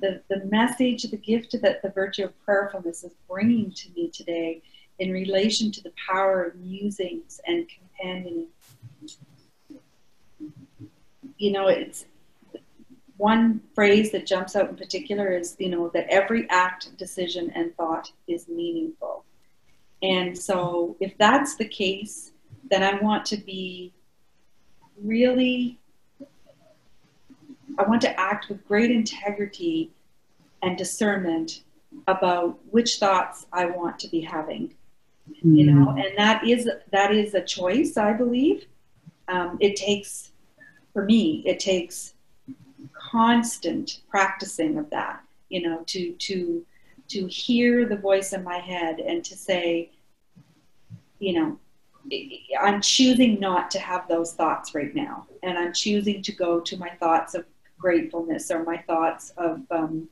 [0.01, 4.61] the, the message, the gift that the virtue of prayerfulness is bringing to me today
[4.99, 8.47] in relation to the power of musings and companioning.
[11.43, 12.05] You know, it's
[13.17, 17.75] one phrase that jumps out in particular is, you know, that every act, decision, and
[17.75, 19.25] thought is meaningful.
[20.01, 22.31] And so, if that's the case,
[22.71, 23.93] then I want to be
[25.01, 25.79] really,
[27.77, 29.91] I want to act with great integrity
[30.61, 31.63] and discernment
[32.07, 34.75] about which thoughts I want to be having.
[35.41, 38.65] You know, and that is that is a choice, I believe.
[39.29, 40.32] Um, it takes,
[40.93, 42.13] for me, it takes
[42.93, 45.21] constant practicing of that.
[45.49, 46.65] You know, to to
[47.09, 49.91] to hear the voice in my head and to say,
[51.19, 51.59] you know,
[52.59, 55.27] I'm choosing not to have those thoughts right now.
[55.41, 57.45] And I'm choosing to go to my thoughts of
[57.77, 60.09] gratefulness or my thoughts of um,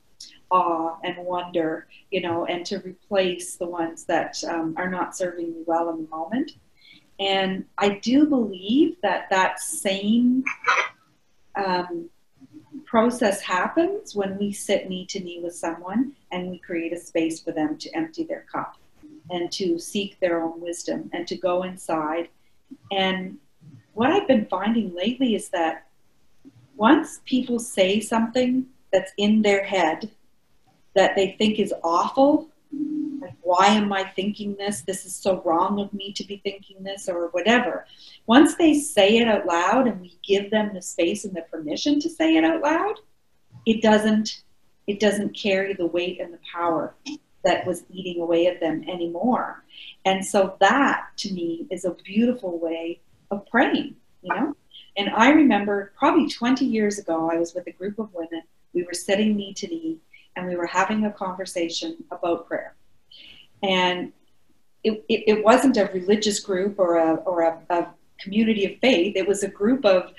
[0.50, 5.52] awe and wonder, you know, and to replace the ones that um, are not serving
[5.52, 6.52] me well in the moment.
[7.18, 10.44] And I do believe that that same
[11.54, 12.08] um,
[12.84, 17.40] process happens when we sit knee to knee with someone and we create a space
[17.40, 18.76] for them to empty their cup
[19.30, 22.28] and to seek their own wisdom and to go inside.
[22.90, 23.38] And
[23.94, 25.86] what I've been finding lately is that
[26.76, 30.10] once people say something that's in their head
[30.94, 32.48] that they think is awful,
[33.22, 34.82] like, why am I thinking this?
[34.82, 37.86] This is so wrong of me to be thinking this, or whatever.
[38.26, 42.00] Once they say it out loud and we give them the space and the permission
[42.00, 42.96] to say it out loud,
[43.66, 44.42] it doesn't
[44.88, 46.94] it doesn't carry the weight and the power
[47.44, 49.64] that was eating away at them anymore.
[50.04, 53.00] And so that to me is a beautiful way
[53.30, 54.56] of praying, you know?
[54.96, 58.42] And I remember probably 20 years ago, I was with a group of women.
[58.74, 59.98] We were sitting knee to knee
[60.36, 62.74] and we were having a conversation about prayer.
[63.62, 64.12] And
[64.84, 67.88] it, it, it wasn't a religious group or, a, or a, a
[68.18, 70.12] community of faith, it was a group of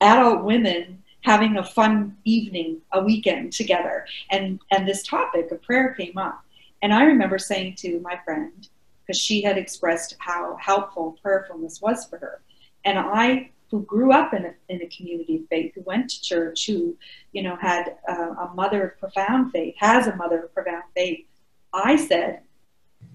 [0.00, 4.06] adult women having a fun evening, a weekend together.
[4.30, 6.42] And, and this topic of prayer came up.
[6.82, 8.68] And I remember saying to my friend,
[9.06, 12.40] because she had expressed how helpful prayerfulness was for her.
[12.84, 16.22] And I, who grew up in a, in a community of faith, who went to
[16.22, 16.96] church, who,
[17.32, 21.26] you know, had uh, a mother of profound faith, has a mother of profound faith,
[21.74, 22.40] I said,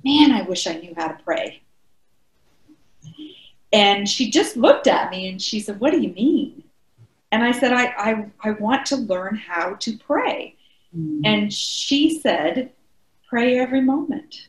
[0.04, 1.62] man, I wish I knew how to pray.
[3.74, 6.64] And she just looked at me and she said, what do you mean?
[7.32, 10.56] And I said, I, I, I want to learn how to pray.
[10.96, 11.22] Mm-hmm.
[11.26, 12.72] And she said,
[13.28, 14.48] Pray every moment.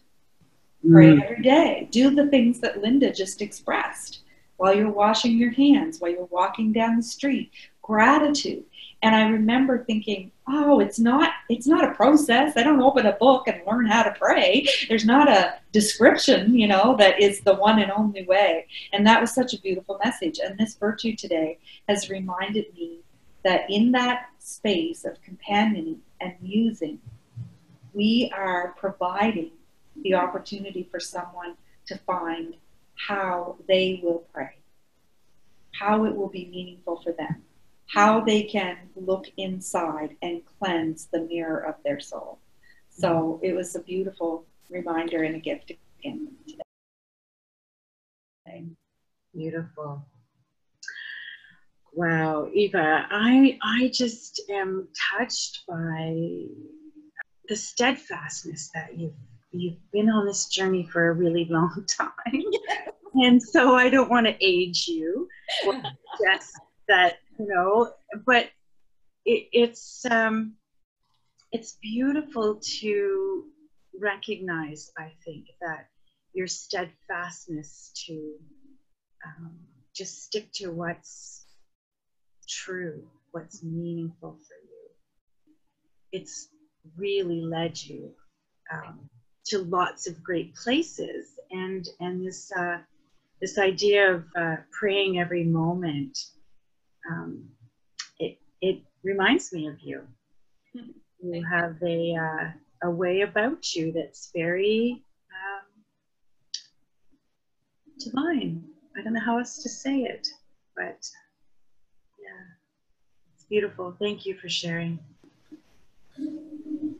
[0.88, 1.22] Pray mm.
[1.22, 1.88] every day.
[1.90, 4.20] Do the things that Linda just expressed
[4.58, 7.50] while you're washing your hands, while you're walking down the street.
[7.86, 8.64] Gratitude.
[9.02, 12.56] And I remember thinking, oh, it's not it's not a process.
[12.56, 14.66] I don't open a book and learn how to pray.
[14.88, 18.66] There's not a description, you know, that is the one and only way.
[18.92, 20.40] And that was such a beautiful message.
[20.42, 21.58] And this virtue today
[21.88, 23.00] has reminded me
[23.44, 26.98] that in that space of companioning and musing
[27.96, 29.50] we are providing
[30.02, 31.56] the opportunity for someone
[31.86, 32.54] to find
[33.08, 34.56] how they will pray,
[35.80, 37.42] how it will be meaningful for them,
[37.86, 42.38] how they can look inside and cleanse the mirror of their soul.
[42.90, 46.62] So it was a beautiful reminder and a gift again today.
[49.34, 50.04] Beautiful.
[51.92, 56.44] Wow, Eva, I I just am touched by
[57.48, 59.14] the steadfastness that you've
[59.52, 62.42] you've been on this journey for a really long time.
[63.14, 65.28] and so I don't want to age you
[66.22, 66.52] just
[66.88, 67.90] that, you know,
[68.26, 68.46] but
[69.24, 70.52] it, it's um
[71.52, 73.44] it's beautiful to
[73.98, 75.86] recognize, I think, that
[76.34, 78.34] your steadfastness to
[79.26, 79.56] um,
[79.94, 81.44] just stick to what's
[82.48, 84.90] true, what's meaningful for you.
[86.12, 86.48] It's
[86.96, 88.12] really led you
[88.72, 89.08] um,
[89.46, 92.78] to lots of great places and and this uh,
[93.40, 96.18] this idea of uh, praying every moment
[97.10, 97.48] um,
[98.18, 100.02] it it reminds me of you
[101.22, 102.50] you have a uh,
[102.88, 105.02] a way about you that's very
[105.32, 105.84] um,
[107.98, 108.64] divine.
[108.96, 110.28] I don't know how else to say it,
[110.74, 111.08] but
[112.18, 112.44] yeah,
[113.34, 113.94] it's beautiful.
[113.98, 114.98] Thank you for sharing.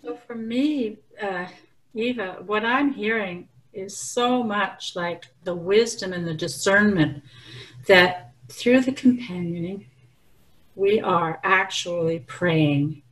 [0.03, 1.47] So for me, uh,
[1.95, 7.23] Eva, what I'm hearing is so much like the wisdom and the discernment
[7.87, 9.87] that through the companioning,
[10.77, 13.03] we are actually praying.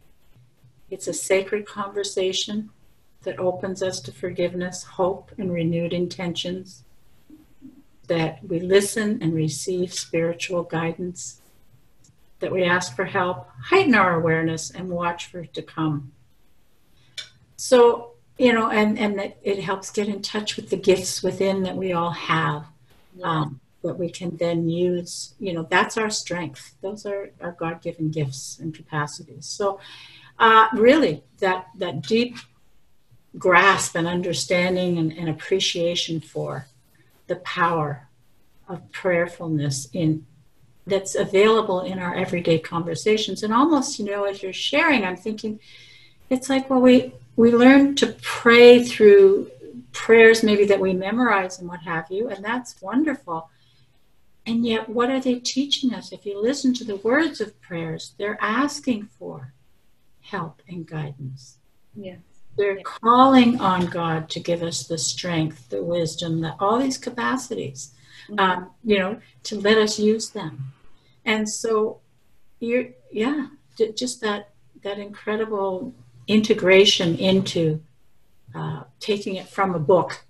[0.91, 2.71] It's a sacred conversation
[3.23, 6.85] that opens us to forgiveness, hope, and renewed intentions.
[8.07, 11.41] That we listen and receive spiritual guidance.
[12.41, 16.13] That we ask for help, heighten our awareness, and watch for it to come.
[17.57, 21.63] So, you know, and, and that it helps get in touch with the gifts within
[21.63, 22.67] that we all have.
[23.23, 26.75] Um, that we can then use, you know, that's our strength.
[26.81, 29.47] Those are our God given gifts and capacities.
[29.47, 29.79] So,
[30.39, 32.37] uh, really, that, that deep
[33.39, 36.67] grasp and understanding and, and appreciation for
[37.27, 38.09] the power
[38.69, 40.27] of prayerfulness in
[40.87, 45.59] that's available in our everyday conversations and almost you know as you're sharing i'm thinking
[46.29, 49.51] it's like well we we learn to pray through
[49.93, 53.49] prayers maybe that we memorize and what have you and that's wonderful
[54.47, 58.15] and yet what are they teaching us if you listen to the words of prayers
[58.19, 59.53] they're asking for
[60.21, 61.59] help and guidance
[61.97, 62.19] Yes.
[62.57, 67.93] they're calling on God to give us the strength, the wisdom, the, all these capacities,
[68.39, 70.73] um, you know, to let us use them.
[71.25, 72.01] And so,
[72.61, 73.47] you're, yeah,
[73.95, 74.51] just that
[74.83, 75.95] that incredible
[76.29, 77.83] integration into
[78.55, 80.25] uh, taking it from a book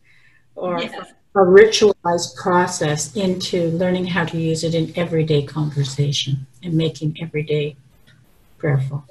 [0.55, 1.13] or Yes.
[1.35, 7.77] A ritualized process into learning how to use it in everyday conversation and making everyday
[8.59, 9.05] prayerful.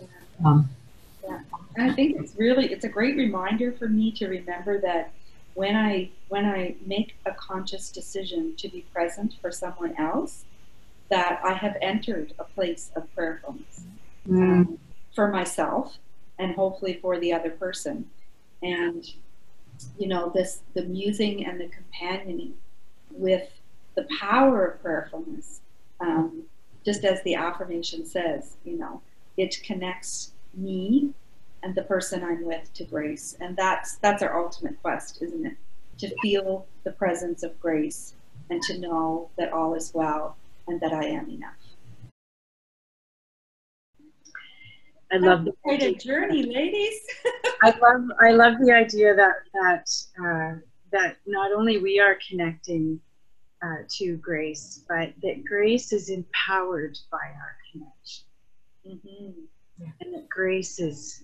[0.43, 0.69] Um,
[1.75, 5.11] And I think it's really it's a great reminder for me to remember that
[5.55, 10.45] when I when I make a conscious decision to be present for someone else,
[11.09, 13.85] that I have entered a place of prayerfulness
[14.29, 14.79] um,
[15.15, 15.97] for myself
[16.39, 18.09] and hopefully for the other person.
[18.61, 19.05] And
[19.97, 22.53] you know this the musing and the companioning
[23.11, 23.49] with
[23.95, 25.61] the power of prayerfulness.
[25.99, 26.43] Um,
[26.85, 29.01] just as the affirmation says, you know,
[29.37, 31.13] it connects me
[31.61, 33.35] and the person I'm with to grace.
[33.39, 35.57] And that's that's our ultimate quest, isn't it?
[35.99, 38.15] To feel the presence of grace
[38.49, 40.35] and to know that all is well
[40.67, 41.62] and that I am enough.
[45.13, 46.99] I love the Quite a journey, ladies.
[47.61, 49.87] I love I love the idea that that
[50.19, 50.59] uh,
[50.91, 52.99] that not only we are connecting
[53.63, 58.25] uh, to grace, but that grace is empowered by our connection,
[58.85, 59.41] hmm
[60.01, 61.23] and that grace is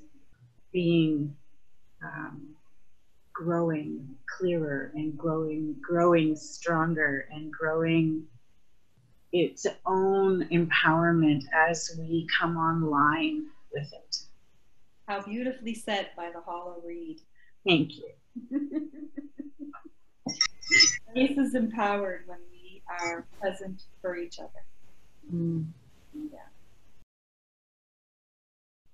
[0.72, 1.36] being
[2.04, 2.56] um,
[3.34, 8.24] growing clearer and growing growing stronger and growing
[9.32, 14.16] its own empowerment as we come online with it.
[15.08, 17.20] How beautifully said by the Hollow Reed.
[17.68, 18.10] Thank you.
[21.14, 24.64] Grace is empowered when we are present for each other.
[25.34, 25.66] mm.
[26.14, 26.40] Yeah.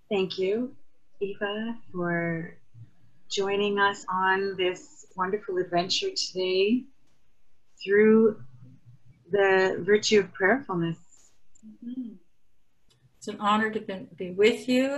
[0.09, 0.75] Thank you,
[1.19, 2.57] Eva, for
[3.29, 6.83] joining us on this wonderful adventure today
[7.83, 8.41] through
[9.31, 10.97] the virtue of prayerfulness.
[11.83, 12.17] Mhm.
[13.25, 14.97] It's an honor to be, be with you.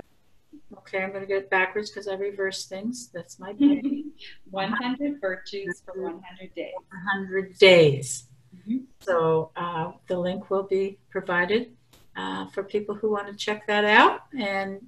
[0.76, 3.08] Okay, I'm going to get it backwards because I reverse things.
[3.08, 4.12] That's my thing.
[4.50, 6.74] 100 virtues for 100 days.
[6.90, 8.26] 100 days.
[8.54, 8.82] Mhm.
[9.00, 11.74] So uh, the link will be provided
[12.16, 14.24] uh, for people who want to check that out.
[14.38, 14.86] And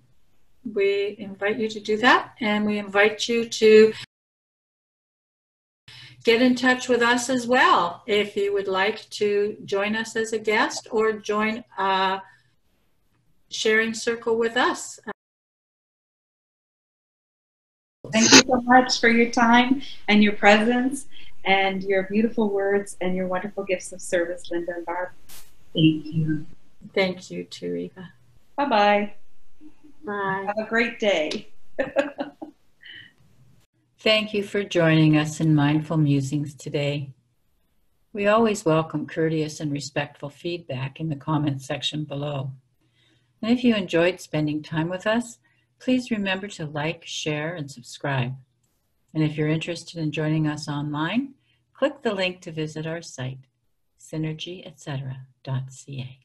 [0.75, 2.35] we invite you to do that.
[2.43, 3.95] And we invite you to
[6.25, 10.35] get in touch with us as well if you would like to join us as
[10.35, 12.21] a guest or join a
[13.51, 15.01] sharing circle with us.
[18.13, 21.07] Thank you so much for your time and your presence
[21.45, 25.11] and your beautiful words and your wonderful gifts of service, Linda and Barb.
[25.75, 26.47] Thank you.
[26.95, 28.13] Thank you, too, Eva.
[28.57, 29.15] Bye bye.
[30.05, 30.45] Bye.
[30.47, 31.49] Have a great day.
[33.99, 37.11] Thank you for joining us in Mindful Musings today.
[38.13, 42.51] We always welcome courteous and respectful feedback in the comments section below.
[43.43, 45.39] And if you enjoyed spending time with us,
[45.79, 48.37] please remember to like, share, and subscribe.
[49.15, 51.35] And if you're interested in joining us online,
[51.73, 53.39] click the link to visit our site,
[53.99, 56.19] synergyetc.ca.